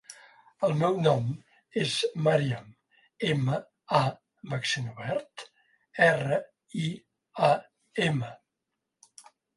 El 0.67 0.71
meu 0.77 0.95
nom 1.07 1.27
és 1.81 1.97
Màriam: 2.27 2.71
ema, 3.27 3.59
a 3.99 4.01
amb 4.07 4.55
accent 4.59 4.87
obert, 4.95 5.45
erra, 6.09 6.41
i, 6.87 6.91
a, 7.49 7.51
ema. 8.11 8.33